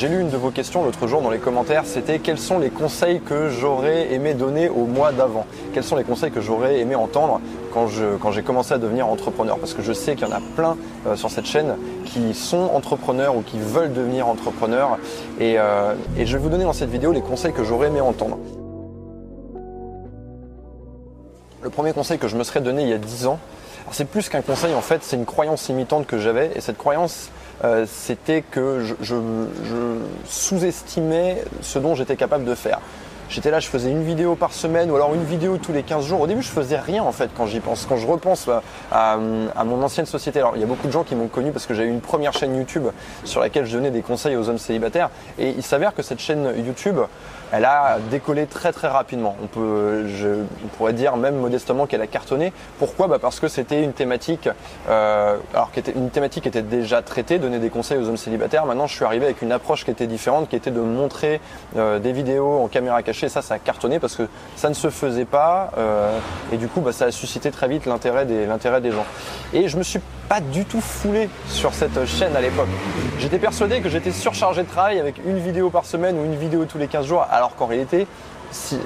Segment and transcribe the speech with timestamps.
[0.00, 2.70] J'ai lu une de vos questions l'autre jour dans les commentaires, c'était quels sont les
[2.70, 5.44] conseils que j'aurais aimé donner au mois d'avant?
[5.74, 7.38] Quels sont les conseils que j'aurais aimé entendre
[7.74, 7.86] quand,
[8.18, 9.58] quand j'ai commencé à devenir entrepreneur?
[9.58, 11.76] Parce que je sais qu'il y en a plein euh, sur cette chaîne
[12.06, 14.96] qui sont entrepreneurs ou qui veulent devenir entrepreneurs.
[15.38, 18.00] Et, euh, et je vais vous donner dans cette vidéo les conseils que j'aurais aimé
[18.00, 18.38] entendre.
[21.62, 23.38] Le premier conseil que je me serais donné il y a 10 ans,
[23.90, 27.28] c'est plus qu'un conseil en fait, c'est une croyance limitante que j'avais et cette croyance
[27.62, 29.14] euh, c'était que je,
[30.26, 32.80] sous-estimais ce dont j'étais capable de faire.
[33.30, 36.04] J'étais là, je faisais une vidéo par semaine ou alors une vidéo tous les 15
[36.04, 36.20] jours.
[36.20, 37.86] Au début, je faisais rien en fait quand j'y pense.
[37.86, 38.50] Quand je repense
[38.90, 41.64] à, mon ancienne société, alors il y a beaucoup de gens qui m'ont connu parce
[41.64, 42.88] que eu une première chaîne YouTube
[43.22, 45.10] sur laquelle je donnais des conseils aux hommes célibataires.
[45.38, 46.98] Et il s'avère que cette chaîne YouTube,
[47.52, 49.36] elle a décollé très très rapidement.
[49.42, 49.46] On,
[50.76, 52.52] pourrait dire même modestement qu'elle a cartonné.
[52.80, 53.06] Pourquoi?
[53.06, 54.48] Bah Parce que c'était une thématique,
[54.88, 58.66] euh, alors qui était thématique était déjà traitée, donner des conseils aux hommes célibataires.
[58.66, 61.40] Maintenant, je suis arrivé avec une approche qui était différente, qui était de montrer
[61.76, 63.19] euh, des vidéos en caméra cachée.
[63.28, 66.18] Ça, ça a cartonné parce que ça ne se faisait pas, euh,
[66.52, 69.06] et du coup, bah, ça a suscité très vite l'intérêt des, des gens.
[69.52, 72.68] Et je me suis pas du tout foulé sur cette chaîne à l'époque.
[73.18, 76.64] J'étais persuadé que j'étais surchargé de travail avec une vidéo par semaine ou une vidéo
[76.64, 78.06] tous les 15 jours, alors qu'en réalité,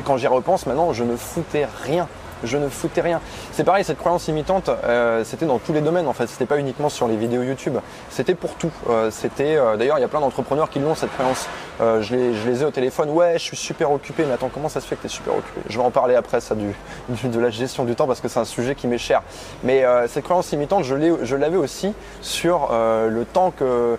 [0.05, 2.09] quand j'y repense maintenant, je ne foutais rien
[2.43, 3.21] je ne foutais rien.
[3.53, 6.27] C'est pareil, cette croyance imitante, euh, c'était dans tous les domaines en fait.
[6.27, 7.79] C'était pas uniquement sur les vidéos YouTube.
[8.11, 8.71] C'était pour tout.
[8.89, 11.49] Euh, c'était euh, d'ailleurs, il y a plein d'entrepreneurs qui l'ont cette croyance.
[11.81, 13.11] Je les, je, les, ai au téléphone.
[13.11, 14.25] Ouais, je suis super occupé.
[14.27, 15.61] Mais attends, comment ça se fait que tu es super occupé?
[15.69, 16.55] Je vais en parler après ça
[17.09, 19.23] du, de la gestion du temps parce que c'est un sujet qui m'est cher.
[19.63, 23.99] Mais cette croyance imitante, je l'avais aussi sur le temps que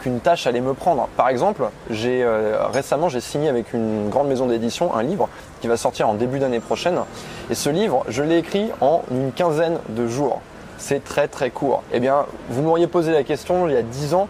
[0.00, 1.08] qu'une tâche allait me prendre.
[1.16, 2.26] Par exemple, j'ai
[2.72, 5.28] récemment j'ai signé avec une grande maison d'édition un livre
[5.60, 6.98] qui va sortir en début d'année prochaine.
[7.48, 10.40] Et ce livre, je l'ai écrit en une quinzaine de jours.
[10.78, 11.84] C'est très très court.
[11.92, 14.28] Eh bien, vous m'auriez posé la question il y a dix ans,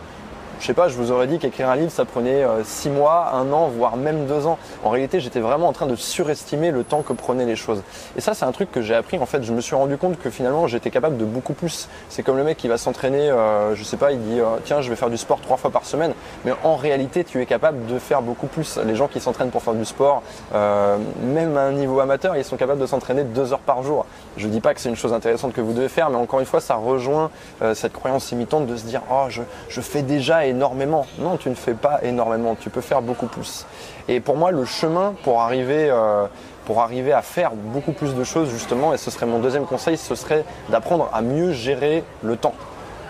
[0.61, 3.33] je sais pas, je vous aurais dit qu'écrire un livre, ça prenait 6 euh, mois,
[3.35, 4.59] un an, voire même 2 ans.
[4.85, 7.83] En réalité, j'étais vraiment en train de surestimer le temps que prenaient les choses.
[8.17, 9.19] Et ça, c'est un truc que j'ai appris.
[9.19, 11.89] En fait, je me suis rendu compte que finalement, j'étais capable de beaucoup plus.
[12.09, 14.81] C'est comme le mec qui va s'entraîner, euh, je sais pas, il dit, euh, tiens,
[14.81, 16.15] je vais faire du sport trois fois par semaine.
[16.44, 18.78] Mais en réalité, tu es capable de faire beaucoup plus.
[18.78, 22.56] Les gens qui s'entraînent pour faire du sport, même à un niveau amateur, ils sont
[22.56, 24.06] capables de s'entraîner 2 heures par jour.
[24.37, 26.47] Je dis pas que c'est une chose intéressante que vous devez faire, mais encore une
[26.47, 27.31] fois, ça rejoint
[27.75, 31.07] cette croyance imitante de se dire, oh, je fais déjà énormément.
[31.19, 33.67] Non, tu ne fais pas énormément, tu peux faire beaucoup plus.
[34.09, 36.27] Et pour moi, le chemin pour arriver, euh,
[36.65, 39.97] pour arriver à faire beaucoup plus de choses, justement, et ce serait mon deuxième conseil,
[39.97, 42.55] ce serait d'apprendre à mieux gérer le temps.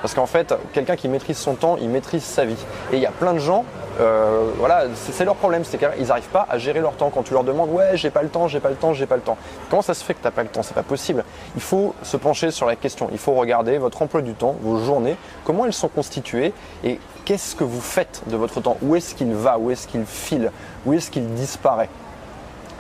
[0.06, 2.64] Parce qu'en fait, quelqu'un qui maîtrise son temps, il maîtrise sa vie.
[2.92, 3.64] Et il y a plein de gens,
[3.98, 7.10] euh, voilà, c'est leur problème, c'est qu'ils n'arrivent pas à gérer leur temps.
[7.10, 9.16] Quand tu leur demandes, ouais, j'ai pas le temps, j'ai pas le temps, j'ai pas
[9.16, 9.36] le temps.
[9.68, 10.62] Comment ça se fait que tu n'as pas le temps?
[10.62, 11.24] C'est pas possible.
[11.56, 13.08] Il faut se pencher sur la question.
[13.10, 16.52] Il faut regarder votre emploi du temps, vos journées, comment elles sont constituées
[16.84, 18.76] et qu'est-ce que vous faites de votre temps?
[18.82, 19.58] Où est-ce qu'il va?
[19.58, 20.52] Où est-ce qu'il file?
[20.84, 21.88] Où est-ce qu'il disparaît?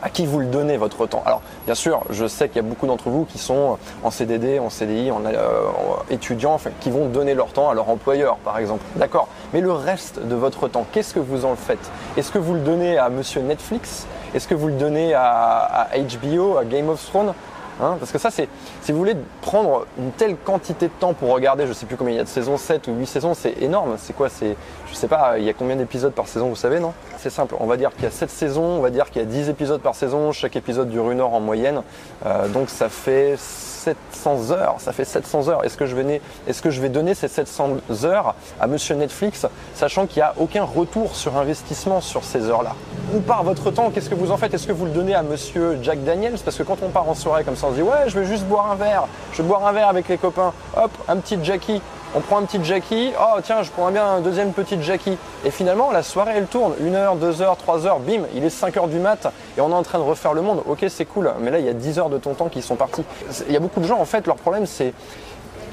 [0.02, 2.68] À qui vous le donnez votre temps Alors bien sûr, je sais qu'il y a
[2.68, 5.62] beaucoup d'entre vous qui sont en CDD, en CDI, en, euh,
[6.10, 8.84] étudiants, qui vont donner leur temps à leur employeur par exemple.
[8.96, 9.28] D'accord.
[9.52, 11.90] Mais le reste de votre temps, qu'est-ce que vous en faites?
[12.16, 14.06] Est-ce que vous le donnez à monsieur Netflix?
[14.34, 17.32] Est-ce que vous le donnez à HBO, à Game of Thrones?
[17.80, 18.48] Hein, parce que ça, c'est,
[18.80, 22.14] si vous voulez prendre une telle quantité de temps pour regarder, je sais plus combien
[22.14, 23.96] il y a de saisons, 7 ou 8 saisons, c'est énorme.
[23.98, 24.56] C'est quoi C'est,
[24.90, 26.94] je sais pas, il y a combien d'épisodes par saison, vous savez, non?
[27.18, 27.54] C'est simple.
[27.60, 29.50] On va dire qu'il y a 7 saisons, on va dire qu'il y a 10
[29.50, 31.82] épisodes par saison, chaque épisode dure une heure en moyenne.
[32.24, 33.36] Euh, donc ça fait
[33.86, 35.64] 700 heures, ça fait 700 heures.
[35.64, 40.34] Est-ce que je vais, donner ces 700 heures à monsieur Netflix, sachant qu'il n'y a
[40.38, 42.74] aucun retour sur investissement sur ces heures-là?
[43.14, 44.52] Ou par votre temps, qu'est-ce que vous en faites?
[44.54, 46.34] Est-ce que vous le donnez à monsieur Jack Daniels?
[46.44, 48.26] Parce que quand on part en soirée comme ça, on se dit ouais, je vais
[48.26, 50.52] juste boire un verre, je vais boire un verre avec les copains.
[50.76, 51.80] Hop, un petit Jackie
[52.16, 55.18] on prend un petit Jackie, oh tiens, je prends bien un deuxième petit Jackie.
[55.44, 56.72] Et finalement, la soirée, elle tourne.
[56.80, 59.68] Une heure, deux heures, trois heures, bim, il est 5 heures du mat et on
[59.68, 60.62] est en train de refaire le monde.
[60.66, 62.76] Ok, c'est cool, mais là, il y a 10 heures de ton temps qui sont
[62.76, 63.04] partis.
[63.48, 64.94] Il y a beaucoup de gens, en fait, leur problème, c'est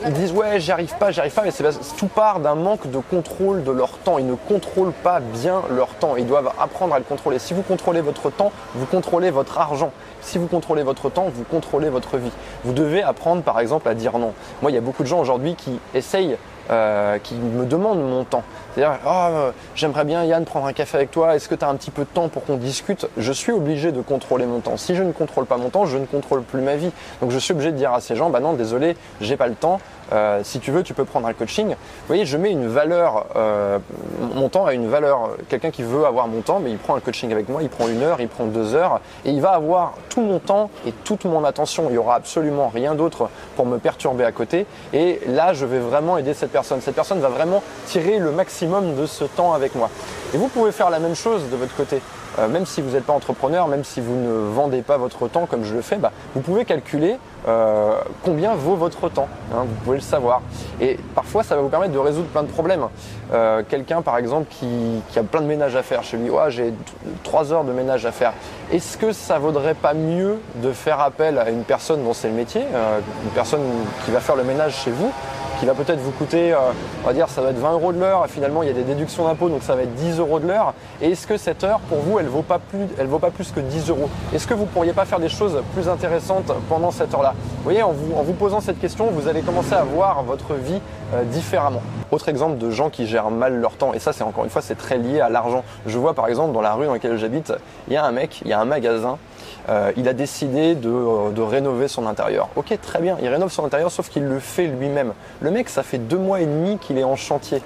[0.05, 1.63] ils disent ouais j'y arrive pas, j'y arrive pas, mais c'est
[1.97, 4.17] tout part d'un manque de contrôle de leur temps.
[4.17, 6.15] Ils ne contrôlent pas bien leur temps.
[6.15, 7.39] Ils doivent apprendre à le contrôler.
[7.39, 9.91] Si vous contrôlez votre temps, vous contrôlez votre argent.
[10.21, 12.31] Si vous contrôlez votre temps, vous contrôlez votre vie.
[12.63, 14.33] Vous devez apprendre par exemple à dire non.
[14.61, 16.37] Moi il y a beaucoup de gens aujourd'hui qui essayent
[16.69, 18.43] euh, qui me demandent mon temps.
[18.73, 21.75] C'est-à-dire, oh, j'aimerais bien Yann prendre un café avec toi, est-ce que tu as un
[21.75, 23.07] petit peu de temps pour qu'on discute?
[23.17, 24.77] Je suis obligé de contrôler mon temps.
[24.77, 26.91] Si je ne contrôle pas mon temps, je ne contrôle plus ma vie.
[27.21, 29.55] Donc je suis obligé de dire à ces gens, bah non, désolé, j'ai pas le
[29.55, 29.79] temps,
[30.11, 31.69] euh, si tu veux, tu peux prendre un coaching.
[31.69, 33.79] Vous voyez, je mets une valeur, euh,
[34.35, 35.31] mon temps a une valeur.
[35.49, 37.87] Quelqu'un qui veut avoir mon temps, mais il prend un coaching avec moi, il prend
[37.87, 41.25] une heure, il prend deux heures, et il va avoir tout mon temps et toute
[41.25, 41.87] mon attention.
[41.89, 44.65] Il y aura absolument rien d'autre pour me perturber à côté.
[44.93, 49.05] Et là, je vais vraiment aider cette Cette personne va vraiment tirer le maximum de
[49.05, 49.89] ce temps avec moi.
[50.33, 52.01] Et vous pouvez faire la même chose de votre côté.
[52.39, 55.45] Euh, même si vous n'êtes pas entrepreneur, même si vous ne vendez pas votre temps
[55.45, 57.17] comme je le fais, bah, vous pouvez calculer
[57.47, 59.27] euh, combien vaut votre temps.
[59.53, 60.41] Hein, vous pouvez le savoir.
[60.81, 62.87] Et parfois, ça va vous permettre de résoudre plein de problèmes.
[63.33, 66.73] Euh, quelqu'un, par exemple, qui, a plein de ménage à faire chez lui, ouais, j'ai
[67.23, 68.33] trois heures de ménage à faire.
[68.71, 72.33] Est-ce que ça vaudrait pas mieux de faire appel à une personne dont c'est le
[72.33, 73.61] métier, une personne
[74.05, 75.11] qui va faire le ménage chez vous,
[75.63, 76.57] qui va peut-être vous coûter, euh,
[77.03, 78.27] on va dire, ça va être 20 euros de l'heure.
[78.27, 80.73] Finalement, il y a des déductions d'impôts, donc ça va être 10 euros de l'heure.
[81.01, 83.49] Et est-ce que cette heure, pour vous, elle vaut pas plus, elle vaut pas plus
[83.51, 84.09] que 10 euros?
[84.33, 87.33] Est-ce que vous pourriez pas faire des choses plus intéressantes pendant cette heure-là?
[87.57, 90.53] Vous voyez, en vous, en vous posant cette question, vous allez commencer à voir votre
[90.55, 90.81] vie
[91.13, 91.81] euh, différemment.
[92.11, 94.61] Autre exemple de gens qui gèrent mal leur temps, et ça, c'est encore une fois,
[94.61, 95.63] c'est très lié à l'argent.
[95.85, 97.53] Je vois par exemple dans la rue dans laquelle j'habite,
[97.87, 99.17] il y a un mec, il y a un magasin
[99.69, 102.49] euh, il a décidé de, de, rénover son intérieur.
[102.57, 105.13] Ok, très bien, il rénove son intérieur, sauf qu'il le fait lui-même.
[105.39, 107.61] Le mec, ça fait deux mois et demi qu'il est en chantier.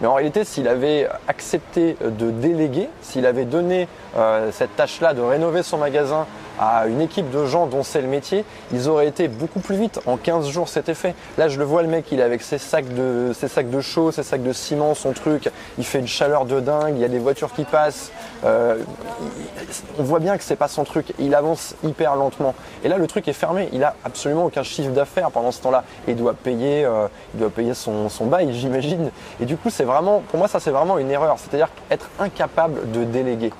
[0.00, 5.22] Mais en réalité, s'il avait accepté de déléguer, s'il avait donné euh, cette tâche-là de
[5.22, 6.26] rénover son magasin
[6.58, 10.00] à une équipe de gens dont c'est le métier, ils auraient été beaucoup plus vite.
[10.06, 11.14] En 15 jours, c'était fait.
[11.38, 13.80] Là, je le vois, le mec, il est avec ses sacs de, ses sacs de
[13.80, 15.50] chaux, ses sacs de ciment, son truc.
[15.78, 16.94] Il fait une chaleur de dingue.
[16.96, 18.10] Il y a des voitures qui passent.
[18.44, 18.78] Euh,
[19.98, 21.12] on voit bien que c'est pas son truc.
[21.18, 22.54] Il avance hyper lentement.
[22.84, 23.68] Et là, le truc est fermé.
[23.72, 25.84] Il a absolument aucun chiffre d'affaires pendant ce temps-là.
[26.06, 29.10] Et il doit payer, euh, il doit payer son, son bail, j'imagine.
[29.40, 31.36] Et du coup, c'est vraiment, pour moi, ça, c'est vraiment une erreur.
[31.38, 33.52] C'est-à-dire être incapable de déléguer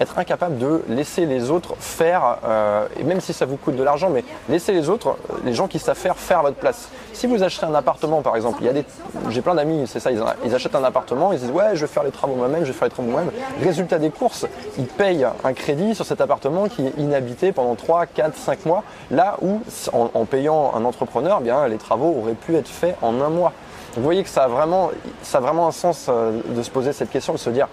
[0.00, 3.82] être incapable de laisser les autres faire, euh, et même si ça vous coûte de
[3.82, 6.88] l'argent, mais laisser les autres, les gens qui savent faire, faire votre place.
[7.12, 8.84] Si vous achetez un appartement, par exemple, il y a des,
[9.30, 12.02] j'ai plein d'amis, c'est ça, ils, achètent un appartement, ils disent ouais, je vais faire
[12.02, 13.30] les travaux moi-même, je vais faire les travaux moi-même.
[13.62, 14.46] Résultat des courses,
[14.78, 18.82] ils payent un crédit sur cet appartement qui est inhabité pendant 3, 4, 5 mois,
[19.10, 19.60] là où
[19.92, 23.52] en, payant un entrepreneur, eh bien les travaux auraient pu être faits en un mois.
[23.96, 24.90] Vous voyez que ça a vraiment,
[25.22, 27.68] ça a vraiment un sens euh, de se poser cette question, de se dire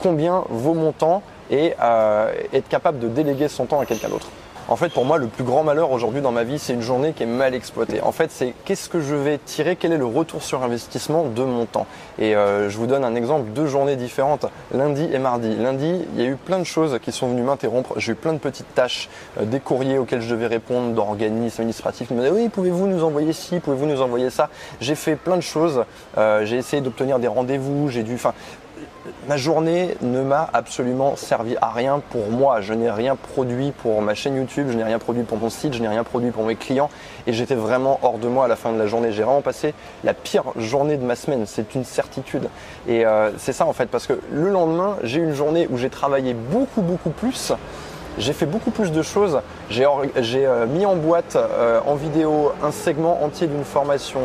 [0.00, 4.28] combien vaut mon temps et euh, être capable de déléguer son temps à quelqu'un d'autre.
[4.70, 7.12] En fait, pour moi, le plus grand malheur aujourd'hui dans ma vie, c'est une journée
[7.12, 8.00] qui est mal exploitée.
[8.02, 11.42] En fait, c'est qu'est-ce que je vais tirer, quel est le retour sur investissement de
[11.42, 11.88] mon temps.
[12.20, 15.56] Et euh, je vous donne un exemple, deux journées différentes, lundi et mardi.
[15.56, 17.94] Lundi, il y a eu plein de choses qui sont venues m'interrompre.
[17.96, 19.08] J'ai eu plein de petites tâches,
[19.40, 23.02] euh, des courriers auxquels je devais répondre, d'organismes administratifs qui me disaient oui, pouvez-vous nous
[23.02, 24.50] envoyer ci, pouvez-vous nous envoyer ça?
[24.80, 25.84] J'ai fait plein de choses.
[26.16, 27.88] j'ai essayé d'obtenir des rendez-vous.
[27.88, 28.18] J'ai dû,
[29.28, 32.60] ma journée ne m'a absolument servi à rien pour moi.
[32.60, 35.74] Je n'ai rien produit pour ma chaîne YouTube, je n'ai rien produit pour mon site,
[35.74, 36.90] je n'ai rien produit pour mes clients
[37.26, 39.12] et j'étais vraiment hors de moi à la fin de la journée.
[39.12, 39.74] J'ai vraiment passé
[40.04, 42.48] la pire journée de ma semaine, c'est une certitude.
[42.88, 45.90] Et euh, c'est ça en fait, parce que le lendemain, j'ai une journée où j'ai
[45.90, 47.52] travaillé beaucoup beaucoup plus.
[48.18, 49.40] J'ai fait beaucoup plus de choses.
[49.70, 54.20] J'ai euh, mis en boîte euh, en vidéo un segment entier d'une formation.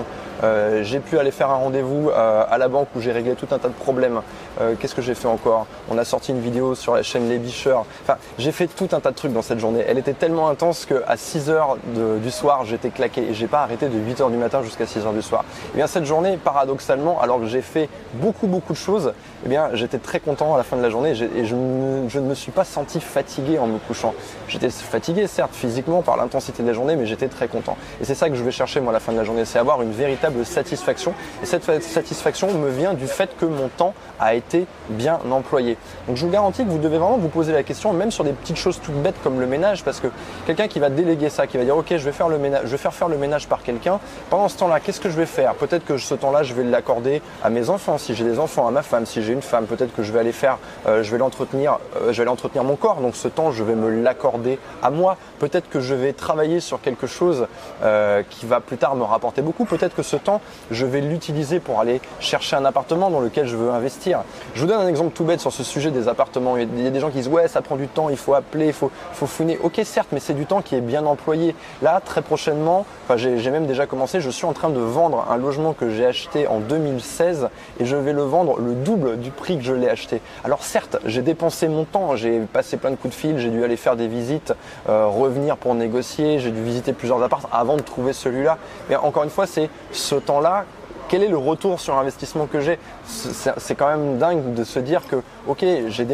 [0.46, 3.48] Euh, j'ai pu aller faire un rendez-vous euh, à la banque où j'ai réglé tout
[3.52, 4.22] un tas de problèmes.
[4.62, 5.66] Euh, qu'est-ce que j'ai fait encore?
[5.90, 7.86] On a sorti une vidéo sur la chaîne Les Bicheurs.
[8.04, 9.84] Enfin, j'ai fait tout un tas de trucs dans cette journée.
[9.88, 13.88] Elle était tellement intense qu'à 6 h du soir, j'étais claqué et j'ai pas arrêté
[13.88, 15.44] de 8 h du matin jusqu'à 6 h du soir.
[15.44, 19.14] Et eh bien cette journée, paradoxalement, alors que j'ai fait beaucoup beaucoup de choses,
[19.46, 22.36] eh bien j'étais très content à la fin de la journée et je, ne me
[22.36, 24.14] suis pas senti fatigué en me couchant.
[24.48, 27.78] J'étais fatigué certes physiquement par l'intensité de la journée, mais j'étais très content.
[28.02, 29.60] Et c'est ça que je vais chercher moi à la fin de la journée, c'est
[29.60, 31.14] avoir une véritable satisfaction.
[31.42, 35.78] Et cette satisfaction me vient du fait que mon temps a été bien employé.
[36.08, 38.32] Donc je vous garantis que vous devez vraiment vous poser la question, même sur des
[38.32, 40.08] petites choses toutes bêtes comme le ménage, parce que
[40.46, 42.70] quelqu'un qui va déléguer ça, qui va dire ok je vais faire le ménage, je
[42.70, 45.56] vais faire faire le ménage par quelqu'un, pendant ce temps-là, qu'est-ce que je vais faire?
[45.56, 48.72] Peut-être que ce temps-là, je vais l'accorder à mes enfants, si j'ai des enfants, à
[48.72, 50.58] ma femme, si j'ai une femme, peut-être que je vais aller faire,
[50.88, 53.64] euh, je vais l'entretenir, euh, je vais aller entretenir mon corps, donc ce temps, je
[53.64, 55.18] vais me l'accorder à moi.
[55.40, 57.48] Peut-être que je vais travailler sur quelque chose
[57.84, 59.66] euh, qui va plus tard me rapporter beaucoup.
[59.66, 60.42] Peut-être que temps,
[60.72, 64.24] je vais l'utiliser pour aller chercher un appartement dans lequel je veux investir.
[64.54, 66.58] Je vous donne un exemple tout bête sur ce sujet des appartements.
[66.58, 68.68] Il y a des gens qui disent ouais, ça prend du temps, il faut appeler,
[68.68, 69.60] il faut, faut fouiner.
[69.64, 71.56] Ok, certes, mais c'est du temps qui est bien employé.
[71.82, 75.38] Là, très prochainement, enfin, j'ai même déjà commencé, je suis en train de vendre un
[75.38, 79.58] logement que j'ai acheté en 2016 et je vais le vendre le double du prix
[79.58, 80.22] que je l'ai acheté.
[80.44, 83.64] Alors certes, j'ai dépensé mon temps, j'ai passé plein de coups de fil, j'ai dû
[83.64, 84.54] aller faire des visites,
[84.90, 88.58] euh, revenir pour négocier, j'ai dû visiter plusieurs appartements avant de trouver celui-là.
[88.90, 89.70] Mais encore une fois, c'est
[90.06, 90.66] ce temps-là
[91.08, 95.02] quel est le retour sur investissement que j'ai C'est quand même dingue de se dire
[95.08, 96.06] que, ok, j'ai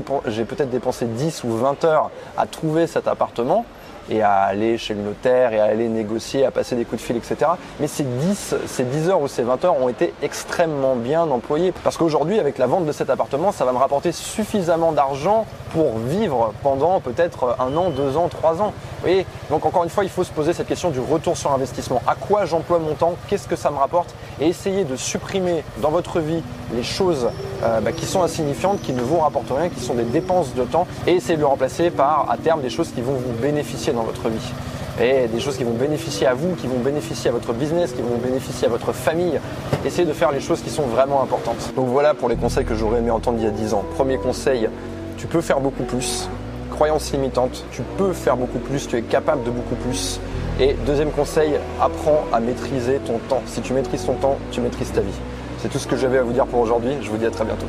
[0.45, 3.65] peut-être dépensé 10 ou 20 heures à trouver cet appartement
[4.09, 7.05] et à aller chez le notaire et à aller négocier, à passer des coups de
[7.05, 7.51] fil, etc.
[7.79, 11.73] Mais ces 10, ces 10 heures ou ces 20 heures ont été extrêmement bien employées.
[11.83, 15.97] Parce qu'aujourd'hui, avec la vente de cet appartement, ça va me rapporter suffisamment d'argent pour
[15.97, 18.73] vivre pendant peut-être un an, deux ans, trois ans.
[18.99, 21.51] Vous voyez Donc encore une fois, il faut se poser cette question du retour sur
[21.51, 22.01] investissement.
[22.07, 23.15] À quoi j'emploie mon temps?
[23.27, 24.13] Qu'est-ce que ça me rapporte?
[24.39, 27.29] Et essayer de supprimer dans votre vie les choses
[27.63, 30.63] euh, bah, qui sont insignifiantes, qui ne vous rapportent rien, qui sont des dépenses de
[30.63, 33.93] temps, et essayer de le remplacer par à terme des choses qui vont vous bénéficier
[33.93, 34.51] dans votre vie
[34.99, 38.01] et des choses qui vont bénéficier à vous, qui vont bénéficier à votre business, qui
[38.01, 39.39] vont bénéficier à votre famille.
[39.85, 41.73] Essayez de faire les choses qui sont vraiment importantes.
[41.75, 43.83] Donc voilà pour les conseils que j'aurais aimé entendre il y a 10 ans.
[43.95, 44.69] Premier conseil,
[45.17, 46.29] tu peux faire beaucoup plus.
[46.71, 50.19] Croyance limitante, tu peux faire beaucoup plus, tu es capable de beaucoup plus.
[50.59, 53.41] Et deuxième conseil, apprends à maîtriser ton temps.
[53.45, 55.19] Si tu maîtrises ton temps, tu maîtrises ta vie.
[55.59, 56.93] C'est tout ce que j'avais à vous dire pour aujourd'hui.
[57.01, 57.67] Je vous dis à très bientôt.